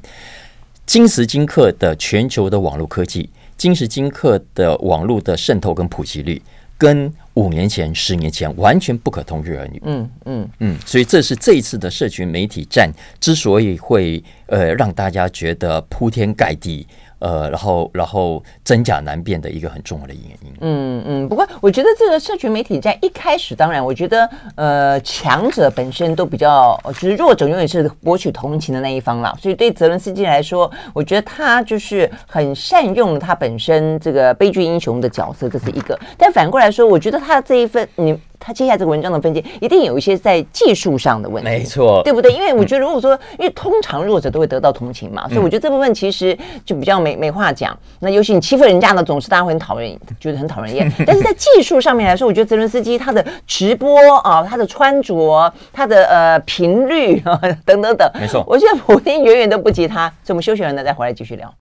[0.85, 6.43] 今时今刻的全球的网络科技，今时今刻的网络的渗透跟普及率，
[6.77, 9.81] 跟五年前、十年前完全不可同日而语。
[9.85, 16.87] 嗯嗯嗯，所以这是这一次的社群媒体战之所以会呃让大家觉得铺天盖地。
[17.19, 20.53] 呃，然后，然后真假难辨的一个很重要的原因。
[20.61, 29.35] 嗯嗯，不过我觉得这个社群媒体在一开始，当然，我觉得呃，强者本身都比较，就是弱者永远是博取同情的那一方啦。
[29.41, 35.99] 所以对泽伦斯基来说，我觉得他就是很善用他本身这个悲剧英雄的角色，这是一个。
[36.19, 42.33] 但反过来说，我觉得他这一份，你他接下来这个文章的分析，一定有一些在技术上的问题，没错，对不对？
[42.33, 47.77] 因为我觉得，如果说，因为通常弱者都会得到同情嘛，所以我觉得这部分其实就比较没没话讲。
[48.01, 50.91] 那尤其你欺负人家呢，总是大家会很讨厌，觉得很讨人厌。
[51.07, 60.09] 但是在技术上面来说，我觉得泽伦斯基他的直播啊，他的穿着，他的呃频率啊等等等，没错，我觉得普京远远都不及他。
[60.23, 61.53] 所以我们休息完了再回来继续聊。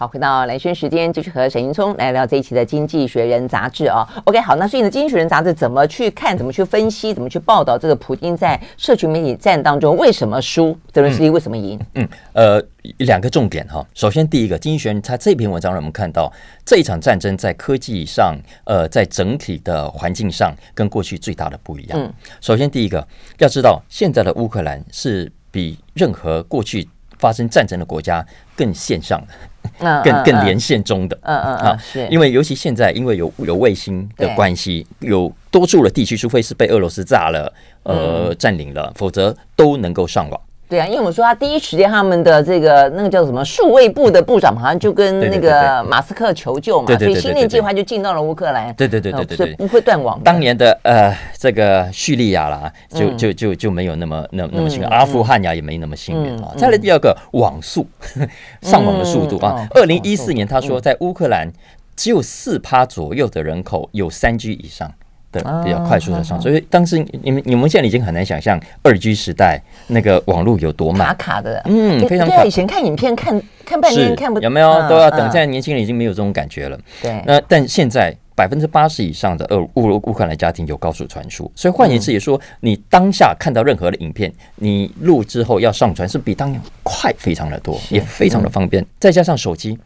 [0.00, 4.08] 好，回到蓝轩时间，继续和沈云聪来聊这一期的《经济学人》杂志啊。
[4.26, 10.78] OK，好，那所以呢，《经济学人》杂志怎么去看、怎么去分析、怎么去报道这个普京在社群媒体战当中为什么输？
[10.92, 11.76] 泽连斯基为什么赢？
[11.94, 12.62] 嗯，呃，
[12.98, 13.84] 两个重点哈。
[13.92, 16.32] 首先，第一个，《经济学人》他这篇文章让我们看到
[16.64, 21.98] 这一场战争在科技上，呃，在整体的环境上跟过去最大的不一样。
[22.00, 23.04] 嗯，首先第一个
[23.38, 29.34] 要知道，现在的乌克兰是比任何过去发生战争的国家更线上的。
[29.78, 32.06] 更更连线中的，嗯嗯啊，是。
[32.10, 37.52] 因为尤其现在，因为有有卫星的关系，有多数的地区，除非是被俄罗斯炸了，
[37.82, 40.40] 呃，占领了，否则都能够上网。
[40.68, 48.74] 对啊，因为我们说他第一时间他们的这个那个叫什么数位部的部长，好像就跟那个马斯克求救嘛，所以星链计划就进到了乌克兰。
[48.74, 50.20] 对对对对对，所以不会断网。
[50.22, 56.52] 当年的呃这个叙利亚啦，就就就就没有那么那那么幸运，阿富汗呀也没那么幸运啊。
[56.56, 57.86] 再来第二个网速，
[58.60, 61.50] 上网的速度啊，二零一四年他说在乌克兰
[61.96, 64.92] 只有四趴左右的人口有三 G 以上。
[65.30, 72.44] 的比较快速的上，所以当时你们你们现在已经很难想象二 G 时代那个网络有多慢，卡卡的，嗯，非常卡。
[72.44, 76.78] 以前看影片看看半天看不有没有都要等，现在年轻人已经没有这种感觉了。
[77.02, 88.82] 对，那但现在百分之八十以上的俄乌乌克兰家庭有高速传输，所以换言之也说，你当下看到任何的影片，你录之后要上传是比当年快非常的多，也非常的方便。
[88.98, 89.78] 再加上手机，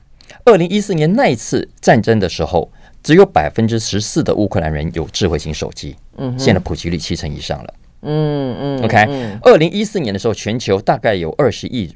[0.45, 2.71] 二零一四年那一次战争的时候。
[3.03, 8.97] 只有百分之十四的乌克兰人有智慧型手机，嗯，现在普及率七成以上了，嗯嗯，OK，
[9.43, 11.93] 二零一四年的时候，全球大概有二十亿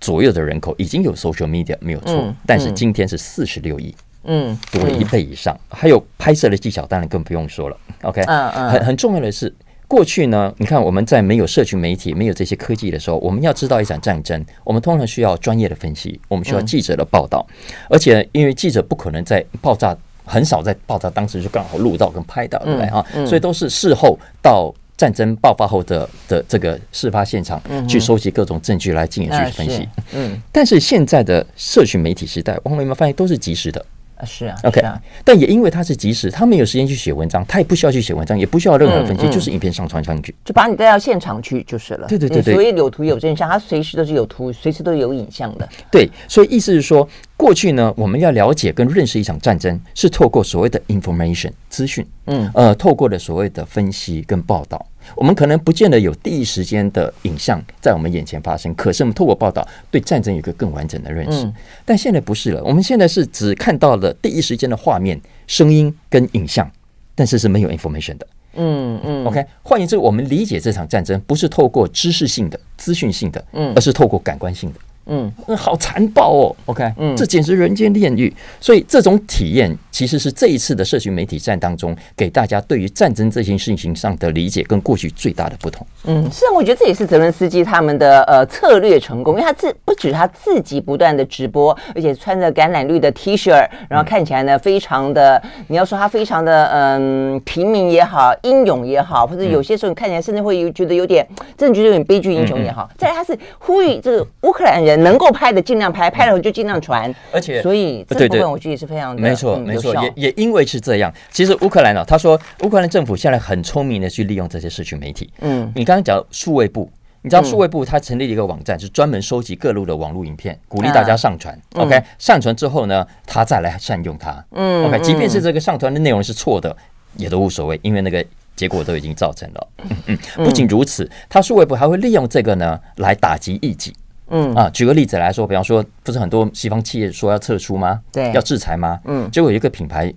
[0.00, 3.94] 左右的人口已经有 social media，没有错，但是今天是四十六亿，
[4.24, 9.54] 嗯，多了一倍以上，还有拍摄的技巧，当然更不用说了，OK，嗯嗯，很很重要的是，
[9.88, 17.46] 过去呢，你看我们在没有社群媒体、没有这些科技的时候，我们要知道一场战争，我们通常需要专业的分析，我们需要记者的报道，
[17.88, 19.96] 而且因为记者不可能在爆炸。
[20.30, 23.04] 很少在爆炸当时就刚好录到跟拍到，对不对啊？
[23.26, 29.88] 所以都是事后到战争爆发后的的这个事发现场去收集各种证据来进行去分析。
[30.12, 33.84] 嗯，但是现在的社群媒体时代，我们有没有发现都是及时的？
[34.16, 42.06] 啊，是啊，OK 啊，但也因为他是即时，他没有时间去写文章，他也不需要去写文章，也不需要任何分析，就是影片上传上去，就把你带到现场去就是了。
[42.06, 45.66] 对对对对，所以有图有真相，他随时都是有图，随时都有影像的。
[45.90, 47.08] 对，所以意思是说，
[47.40, 54.86] 过去呢，我们要了解跟认识一场战争，是透过所谓的 information 资讯，嗯呃，透过的所谓的分析跟报道。
[55.16, 61.50] 我们可能不见得有第一时间的影像在我们眼前发生，可是我们透过报道对战争有一个更完整的认识。
[61.86, 66.70] 但现在不是了，我们现在是只看到了第一时间的画面、声音跟影像，
[67.14, 68.26] 但是是没有 information 的。
[68.56, 69.24] 嗯嗯。
[69.24, 74.78] OK，换言之，我们理解这场战争不是透过知识性的、资讯性的，嗯，而是透过感官性的。
[75.10, 76.56] 嗯，好残暴哦。
[76.66, 78.32] OK，嗯，这简直人间炼狱。
[78.60, 85.84] 所以这种体验其实是这一次的社群媒体战当中，给大家对于战争这件事情上的理解跟过去最大的不同。
[86.04, 93.50] 嗯，是啊，我觉得这也是泽伦斯基他们的呃策略成功，因为他自不止他自己不断的直播，而且穿着橄榄绿的 T 恤，
[93.88, 101.26] 然后看起来呢非常的，你要说他非常的嗯平民也好，英勇也好，或者有些时候你看起来甚至会有觉得有点，
[101.58, 102.88] 真的觉得有点悲剧英雄也好。
[102.96, 104.99] 再来他是呼吁这个乌克兰人。
[105.02, 115.30] 能够拍的尽量拍，拍了就尽量传，而且所以这部分我觉得也是非常的没错没错，也也因为是这样，其实乌克兰呢，他说乌克兰政府现在很聪明的去利用这些社群媒体。
[115.40, 116.90] 嗯，你刚刚讲数位部，
[117.22, 121.58] 你知道数位部它成立了一个网站，是专门收集各路的网络影片，鼓励大家上传。
[121.74, 124.44] OK，上传之后呢，他再来善用它。
[124.52, 126.74] 嗯，OK，即便是这个上传的内容是错的，
[127.16, 128.24] 也都无所谓，因为那个
[128.56, 129.68] 结果都已经造成了。
[129.82, 133.94] 嗯嗯，不仅如此，他数位部还会利用这个呢来打击异己。
[134.30, 134.54] 嗯。
[134.54, 138.00] 啊，举个例子来说，比方说，不是很多西方企业说要撤出吗？
[138.10, 138.98] 对，要制裁吗？
[139.04, 140.12] 嗯，结果有一个品牌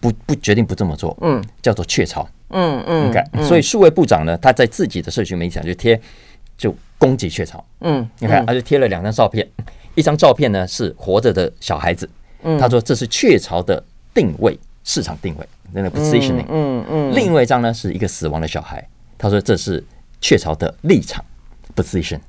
[0.00, 6.00] 不不决定不这么做，嗯，叫做雀巢，嗯嗯，你看，所以数位部长呢，他在自己的社群媒体上就贴，
[6.56, 9.46] 就攻击雀巢，嗯，你看，他就贴了两张照片，
[9.94, 12.08] 一张照片呢是活着的小孩子，
[12.42, 13.82] 嗯，他说这是雀巢的
[14.14, 19.82] 定位市场定位，那个 positioning，嗯嗯，另外一张呢是一个死亡的小孩，他说这是
[20.20, 21.24] 雀巢的立场
[21.74, 22.20] position。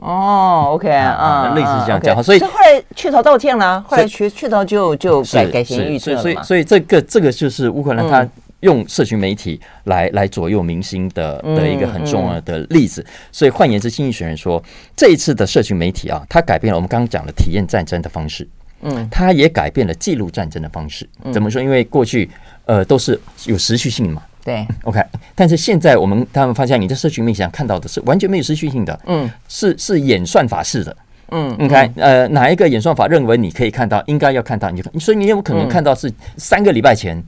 [0.00, 6.22] 哦，OK 啊，类似这样讲，所以后来雀巢道歉了，后来雀雀巢就就改改弦易辙了嘛。
[6.22, 8.26] 所以所以这个这个就是乌克兰他
[8.60, 13.04] 用社群媒体来来左右民心的的一个很重要的例子。
[13.30, 14.62] 所以换言之，经济学人说，
[14.96, 18.48] 这一次的社群媒体啊，它改变了我们刚刚讲的体验战争的方式，
[18.80, 21.06] 嗯，它也改变了记录战争的方式。
[21.30, 21.60] 怎么说？
[21.60, 22.30] 因为过去
[22.64, 24.22] 呃都是有时序性嘛。
[24.50, 25.00] 对，OK，
[25.36, 30.96] 但是现在我们他们发现，你在社群媒体上看到的是完全没有持续性的，嗯，是是演算法式的，
[31.30, 37.22] 嗯，，OK，，呃，哪一个演算法认为你可以看到，应该要看到，你就看，所以你有可能看到是三个礼拜前。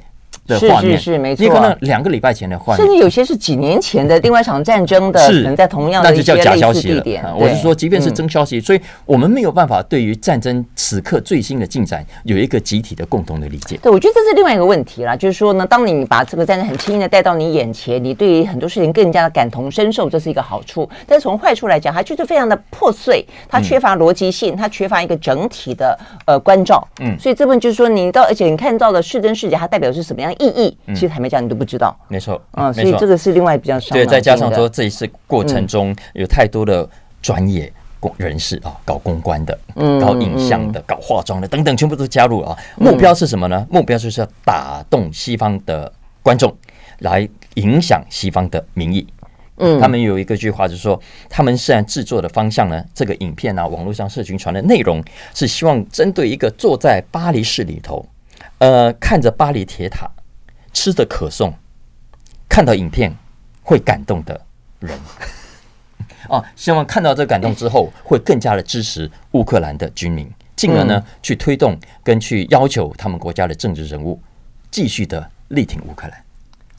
[0.47, 7.25] 的画面是是是没错，你可能两个礼拜前的画面，甚至有些是几年前的另外一场战争的，可能在同样的一些类似地点。
[7.37, 13.79] 我是说，即便是真消息，所以我们没有办法对于战争此刻最新的进展有一个集体的共同的理解。
[13.83, 20.89] 对，我觉得这是另外一个问题啦，就是说呢，当你把这个战争很轻易的带到你眼前，你对于很多事情更加的感同身受，这是一个好处。
[21.07, 26.87] 但是从坏处来讲，它就是非常的破碎，它缺乏逻辑性，它缺乏一个整体的呃关照。
[27.01, 30.77] 嗯，所以这部分就是说，你到而且你看到的是真是假，它代表是什么样的意义？
[30.89, 31.13] 其实。
[31.13, 31.95] 还没讲，你都不知道。
[32.09, 33.95] 没错，嗯，所以这个是另外比较少。
[33.95, 36.89] 对，再加上说这一次过程中有太多的
[37.21, 37.71] 专业
[38.17, 39.59] 人士啊，搞公关的、
[40.01, 42.57] 搞影像的、搞化妆的等等，全部都加入啊。
[42.79, 43.67] 目标是什么呢？
[43.69, 45.93] 目标就是要打动西方的
[46.23, 46.51] 观众，
[47.01, 49.07] 来影响西方的民意。
[49.59, 58.07] 嗯，他们有一个句话，就是说，他们虽然制作的方向呢，这个影片啊，网络上社群传的内容，是希望针对一个坐在巴黎市里头，
[58.57, 60.11] 呃，看着巴黎铁塔。
[60.73, 61.53] 吃的可颂，
[62.49, 63.15] 看到影片
[63.63, 64.41] 会感动的
[64.81, 64.99] 人。
[66.29, 74.21] 哦，希望看到这个感动之后，会更加的支持乌克兰的军民，进而呢去推动跟去要求他们国家的政治人物
[74.71, 76.22] 继续的力挺乌克兰。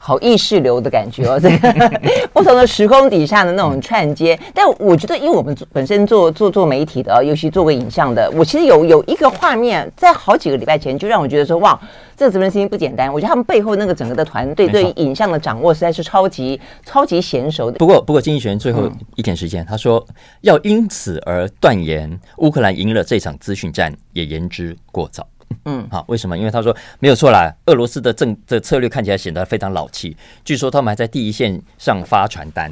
[0.05, 2.01] 好意识流的感觉哦， 这个
[2.33, 11.79] 不同的时空底下的那种串接，但我觉得，因为我们本身做做做媒体的，尤其做过影像的，我其实有有一个画面，在好几个礼拜前就让我觉得说，哇，
[12.17, 13.11] 这个责任心不简单。
[13.13, 17.77] 我觉得他们背后那个整个的团队对于影像的掌握实在是超级超级娴熟的。
[17.77, 20.05] 不过，不过经济学人最后一点时间，他说
[20.41, 25.25] 要因此而断言乌克兰赢了这场资讯战，也言之过早。
[25.65, 26.37] 嗯， 好，为什么？
[26.37, 30.15] 因为他说没有错啦，俄罗斯的政的策略看起来显得非常老气。
[30.43, 32.71] 据说他们还在第一线上发传单。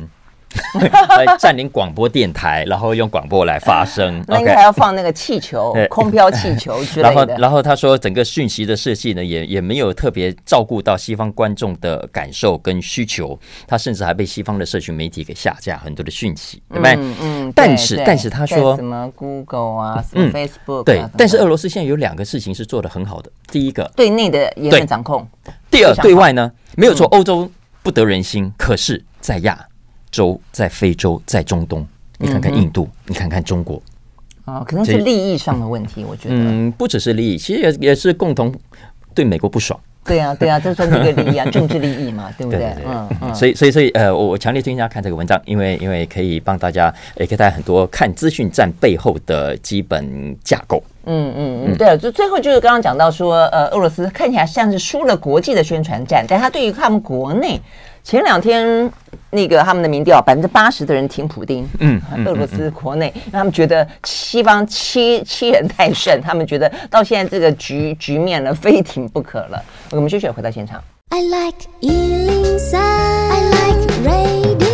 [1.17, 4.23] 来占领广播电台，然后用广播来发声。
[4.27, 7.13] 那应该还要放那个气球， 空飘气球 之类的。
[7.13, 13.37] 然后，然后他说，整个讯息的设计呢，也也没有特别照顾到西方观众的感受跟需求。
[13.67, 16.93] 他甚至还被西方的社群媒体给下架很多的讯息，对不对？
[16.95, 17.53] 嗯嗯。
[17.55, 20.83] 但是，但是他说什么 Google 啊，什么 Facebook？
[20.83, 21.03] 对。
[21.17, 23.31] 但是俄罗斯现在有两个事情是做的很好的。
[23.51, 25.27] 第一个，对内的言论掌控。
[25.69, 27.49] 第二，对外呢，没有说欧洲
[27.81, 29.67] 不得人心，可是在亚。
[30.11, 33.81] 洲在非洲，在中东，你看看印度，嗯、你看看中国，
[34.45, 38.53] 啊，可能是利益上的问题，我觉得，嗯，不只是利益，其实也也是共同
[39.15, 39.79] 对美国不爽。
[40.03, 42.59] 对啊，对啊， 这算是一个利益啊，政治利益嘛， 对不对？
[42.59, 43.35] 对对对嗯嗯。
[43.35, 50.81] 所以，所以，所以，呃，我我强烈推荐大家看这个文章，因为因为可以帮大家，也可以带来很多看资讯站背后的基本架构。
[51.05, 57.61] 嗯嗯嗯，对啊，就最后就是刚刚讲到说，呃，俄罗斯看起来像是输了国际的宣传战，但他对于他们国内。
[58.03, 58.91] 前两天
[59.29, 61.67] 那个他们的民调，百分之八十的人挺普丁。
[61.79, 69.63] 嗯，俄罗斯国内，让他们觉得西方欺欺人太甚，他们觉得到现在这个局局面了，非挺不可了。
[69.91, 70.83] 我们继续回到现场。
[71.09, 74.70] I like 103, I like radio。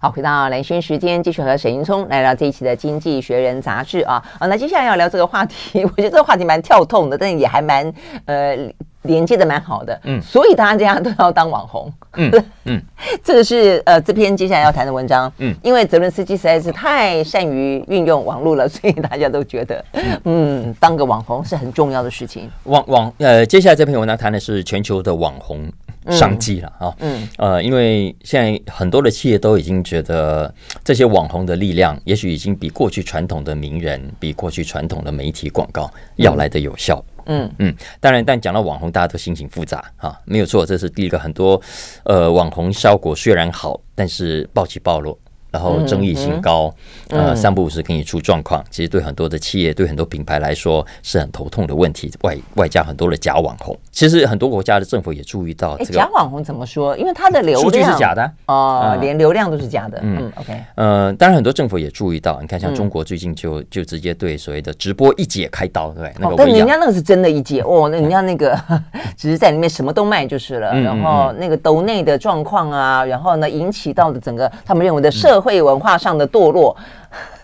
[0.00, 4.22] 好，回到蓝轩时间，继续和沈云聪来聊这一期的《经济学人》杂志啊。
[4.38, 7.92] 好，那接下来要聊这个话题， 我觉得这个话题蛮跳痛的，但也还蛮
[8.26, 8.56] 呃。
[9.02, 12.30] 连接的蛮好的，嗯，所以大家都要当网红，嗯
[12.66, 12.82] 嗯，
[13.22, 19.82] 这个是呃这篇接下来要谈的文章，嗯，因为泽伦斯基实在是太善于运用网络了， 所以大家都觉得，
[20.24, 22.50] 嗯，当个网红是很重要的事情。
[22.64, 25.72] 网网呃，接下来这篇文章谈的是全球的网红
[26.10, 30.52] 商机了啊，嗯呃，因为现在很多的企业都已经觉得
[30.84, 37.04] 这些网红的力量，也许已经比过去传统的名人，比过去传统的媒体广告要来的有效。
[37.26, 41.18] 嗯嗯，当然，但讲到网红，大家都心情复杂啊，没有错，这是第一个。
[41.18, 41.60] 很多
[42.04, 45.18] 呃网红效果虽然好，但是暴起暴落。
[45.50, 46.74] 然后争议性高，
[47.10, 52.12] 呃，三不五时给你出状况，其实对很多的企业、对很多品牌来说是很头痛的问题。
[52.22, 56.96] 外外加很多的假网红，其实很多国家的政府也注意到这个假网红怎么说？
[56.96, 59.98] 因为它的流量数据是假的哦，连流量都是假的。
[60.02, 68.58] 嗯，OK，呃，当然很多政府也注意到，你看像中国最近就就直接对所谓的直播一姐开刀，对，那个但人家那个是真的一姐哦，那人家那个
[69.16, 70.74] 只是在里面什么都卖就是了。
[70.80, 76.76] 然后那个抖内的状况啊，然后呢引起到的整个他们认为的社社会文化上的堕落，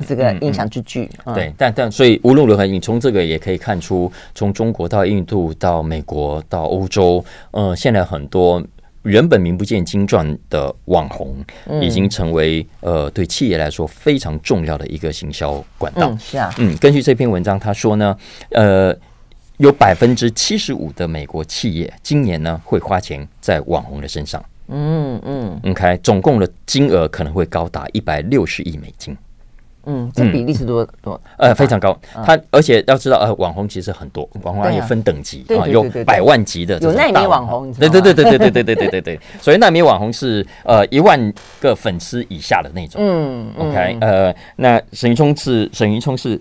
[0.08, 1.08] 这个影响之巨。
[1.26, 8.60] 嗯嗯、对，但但所以无论如何，你从这个也可以看出，从中国到印度到美国到欧洲，呃，现在很多
[9.04, 11.36] 原本名不见经传的网红，
[11.80, 16.10] 已经成为呃对企业来说非常重要的一个行销管道。
[16.10, 18.16] 嗯、是啊，嗯，根据这篇文章他说呢，
[18.50, 18.92] 呃。
[19.58, 29.16] 有百分之七十五的美国企业今年呢会花钱在网红的身上，嗯嗯，OK，总共的金额可能会高达一百六十亿美金。
[29.86, 31.20] 嗯，这比例是多多？
[31.36, 31.94] 呃，非常高。
[32.24, 39.20] 它而且要知道，呃，网红其实很多，网红也分等级啊，有百万级的，有奈米网红，对对对对对对对对对对对。
[39.42, 42.98] 所以奈米网红是呃一万个粉丝以下的那种。
[43.04, 46.40] 嗯，OK，呃，那沈云聪是沈云聪是，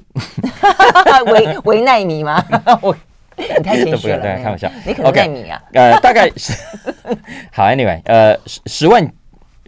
[1.27, 2.41] 微微奈米吗？
[3.37, 5.61] 我你太谦虚了，开玩笑，你可能奈米啊？
[5.73, 6.53] 呃，大概是
[7.51, 9.11] 好，Anyway，呃，十十万。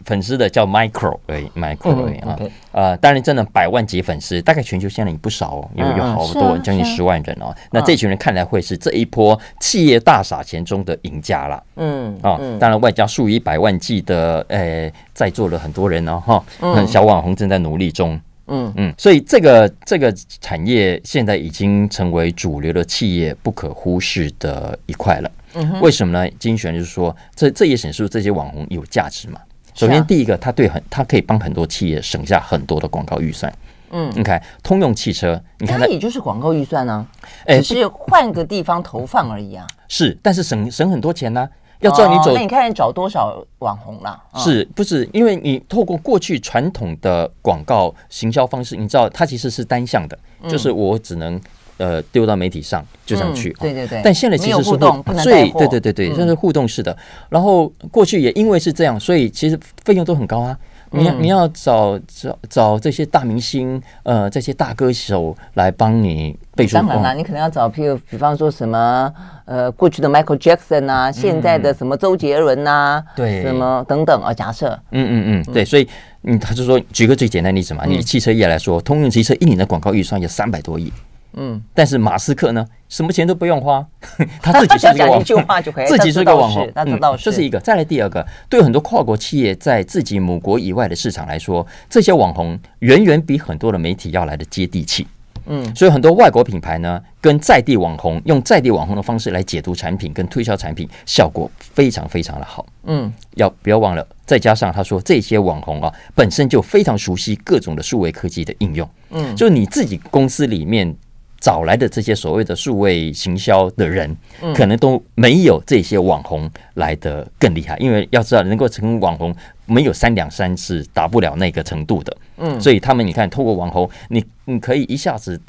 [0.03, 2.37] 粉丝的叫 micro 而已，micro 而已啊，
[2.73, 7.51] 呃，当然真的百万级粉丝，大概全球现在也不少哦，有有好多将近十万人哦。
[7.71, 11.63] 那这群人看来会是这一波企业大撒钱中的赢家啦。
[11.77, 18.19] 嗯啊，当然外加数以百万计的呃在座的很多人哦哈，那小网红正在努力中。
[18.47, 25.31] 嗯嗯，所以这个这个产业现在已经成为主流的企业不可忽视的一块了。
[25.55, 26.29] 嗯，为什么呢？
[26.37, 29.39] 精选就是说，这这也显示这些网红有价值嘛。
[29.73, 33.51] 首先，第一个，他对很，他可以帮很多企业省下很多的广告预算。
[33.91, 37.05] 嗯，你看，通用汽车，你看它也就是广告预算呢，
[37.45, 39.65] 哎，只是换个地方投放而已啊。
[39.87, 41.47] 是，但是省省很多钱呢。
[41.79, 44.21] 要知道你走，那你看找多少网红啦？
[44.35, 45.07] 是不是？
[45.13, 50.17] 因为你透过过去传统的广告行销方式，你知道它其实是单向的，
[50.47, 51.39] 就是我只能。
[51.77, 53.99] 呃，丢到媒体上就上去，对对对。
[54.01, 56.97] 但现在其实是互动，所以对对对对，这是互动式的。
[57.27, 60.57] 然后过去也因为是这样，所以其实费用都很高啊。
[60.91, 66.33] 你要你要找找找这些大明星，呃，这些大歌手来帮你
[66.71, 69.13] 当然了，你可能要找，譬如比方说什么，
[69.45, 74.33] 呃，过去的 Michael Jackson 啊，现在的什么周杰伦呐，对，什么等等啊。
[74.33, 75.87] 假设，嗯嗯嗯，对，所以
[76.23, 80.91] 嗯，他就说，举个最简单的例子嘛，你汽车业来说，通用汽车一年的广告预算有三百多亿。
[81.37, 83.85] 嗯，但是马斯克呢，什么钱都不用花，
[84.41, 87.59] 他自己是一个网红，自己是个网红，那知道这是一个。
[87.59, 95.05] 再来第二个，对很多跨国企业在自己母国以外的市场来说，这些网红远远比很多的媒体要来的接地气。
[95.47, 102.65] 嗯，所以很多外国品牌呢，跟在地网红用在地网红的方式来解读产品跟推销产品，效果非常非常的好。
[102.83, 104.07] 嗯，要不要忘了？
[104.25, 108.89] 再加上他说这些网红啊，本身就非常熟悉各种的数位科技的应用。
[109.11, 110.95] 嗯，就是你自己公司里面。
[111.41, 114.17] 找来的这些所谓的数位行销的人，
[114.55, 117.77] 可能都没有这些网红来的更厉害。
[117.77, 119.35] 因为要知道，能够成为网红，
[119.65, 122.17] 没有三两三次达不了那个程度的。
[122.37, 125.39] 嗯，所以他们，你看，透过网红，你你可以一下子。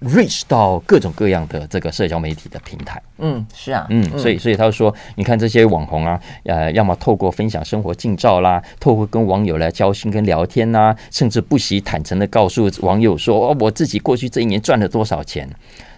[0.00, 15.50] reach 到各种各样的这个社交媒体的平台，嗯，是啊，嗯，所以所以他说，你看这些网红啊，呃，要么透过分享生活近照啦，透过跟网友来交心跟聊天呐、啊，甚至不惜坦诚的告诉网友说，哦，我自己过去这一年赚了多少钱。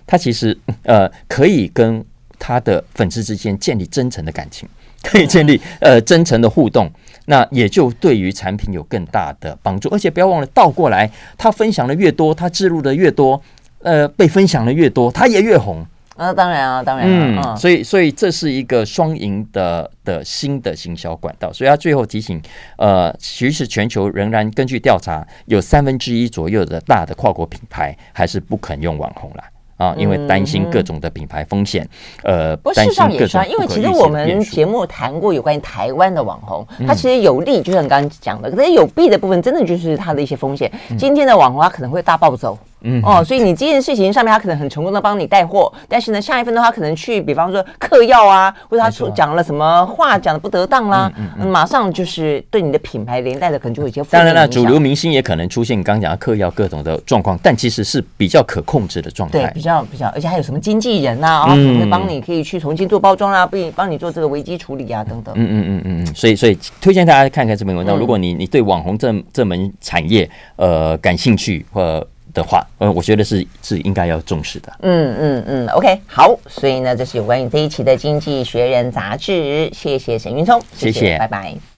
[0.07, 2.03] 他其实呃，可以跟
[2.39, 4.67] 他的粉丝之间建立真诚的感情，
[5.03, 6.91] 可以建立呃真诚的互动，
[7.27, 9.89] 那也就对于产品有更大的帮助。
[9.91, 13.41] 而且不要忘了，倒过来，他分享的越多，他置入的越多。
[13.83, 15.85] 呃，被分享的越多，他也越红。
[16.17, 17.07] 啊，当然啊，当然
[17.37, 17.53] 啊。
[17.55, 21.53] 嗯，所以，所以这是一个双赢的的新的行销管道。
[21.53, 22.41] 所以他最后提醒，
[22.79, 29.45] 呃，其实全球仍然根据调查，有三分之一左右的大的跨国品牌还是不肯用网红了。
[29.77, 31.89] 啊，因为担心各种的品牌风险，
[32.23, 40.71] 呃，不，事实上也算，因为其实我们节目谈过有关于台湾的网红，它其实有利，就像刚刚讲的，可是有弊的部分，真的就是它的一些风险。
[40.99, 54.21] 今天的网红它可能会大暴走，嗯，哦，所以你这件事情上面，他可能很成功的帮你带货，但是呢，下一分钟他可能去，比方说嗑药啊，或者他说讲了什么话讲的不得当啦，马上就是对你的品牌连带的可能就会有一些负面。
[54.21, 59.51] 当然了，主流明星也可能出现刚刚讲的嗑药各种的状况，但其实是比较可控制的状态。
[59.55, 65.35] 比较比较，而且还有什么经纪人呐、啊，啊、嗯，会帮你可以去重新做包装啊，帮帮你做这个危机处理啊，等等。
[65.37, 66.15] 嗯嗯嗯嗯嗯。
[66.15, 67.97] 所以所以推荐大家看看这篇文章。
[67.97, 74.71] 如果你你对网红这这门产业呃感兴趣或的话，呃，我觉得是是应该要重视的。
[74.81, 75.69] 嗯嗯嗯。
[75.69, 76.39] OK，好。
[76.49, 79.71] 所以呢，这是有关于这一期的《经济学人》杂志。
[79.73, 81.55] 谢谢沈云聪，谢谢，谢谢拜拜。